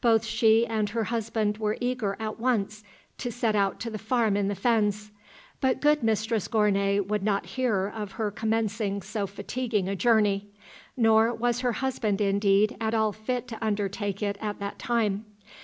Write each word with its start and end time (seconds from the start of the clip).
Both 0.00 0.24
she 0.24 0.64
and 0.64 0.90
her 0.90 1.02
husband 1.02 1.58
were 1.58 1.76
eager 1.80 2.16
at 2.20 2.38
once 2.38 2.84
to 3.18 3.32
set 3.32 3.56
out 3.56 3.80
to 3.80 3.90
the 3.90 3.98
farm 3.98 4.36
in 4.36 4.46
the 4.46 4.54
fens; 4.54 5.10
but 5.60 5.80
good 5.80 6.00
mistress 6.00 6.46
Gournay 6.46 7.00
would 7.00 7.24
not 7.24 7.44
hear 7.44 7.88
of 7.88 8.12
her 8.12 8.30
commencing 8.30 9.02
so 9.02 9.26
fatiguing 9.26 9.88
a 9.88 9.96
journey, 9.96 10.46
nor 10.96 11.34
was 11.34 11.62
her 11.62 11.72
husband 11.72 12.20
indeed 12.20 12.76
at 12.80 12.94
all 12.94 13.10
fit 13.10 13.48
to 13.48 13.58
undertake 13.66 14.22
it 14.22 14.38
at 14.40 14.60
that 14.60 14.78
time. 14.78 15.24